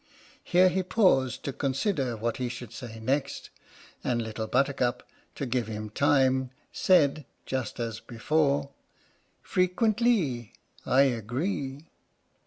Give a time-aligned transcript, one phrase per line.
[0.43, 3.51] Here he paused to consider what he should say next,
[4.03, 8.71] and Little Buttercup (to give him time) said, just as before:
[9.43, 10.53] Frequentlee,
[10.87, 11.85] I agree.